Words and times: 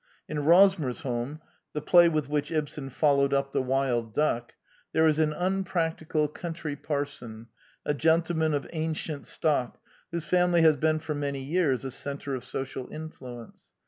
In 0.27 0.37
Rosmersholm, 0.39 1.41
the 1.73 1.81
play 1.83 2.09
with 2.09 2.27
which 2.27 2.49
Ibsen 2.51 2.89
followed 2.89 3.35
up 3.35 3.51
The 3.51 3.61
Wild 3.61 4.15
Duck, 4.15 4.53
there 4.93 5.05
is 5.05 5.19
an 5.19 5.31
unpractical 5.31 6.27
country 6.27 6.75
parson, 6.75 7.49
a 7.85 7.93
gentleman 7.93 8.55
of 8.55 8.67
ancient 8.73 9.27
stock, 9.27 9.79
whose 10.11 10.25
family 10.25 10.63
has 10.63 10.75
been 10.75 10.97
for 10.97 11.13
many 11.13 11.43
years 11.43 11.85
a 11.85 11.91
centre 11.91 12.33
of 12.33 12.43
social 12.43 12.91
influence. 12.91 13.65